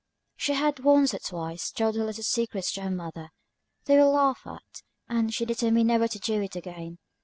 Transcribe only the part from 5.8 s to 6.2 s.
never to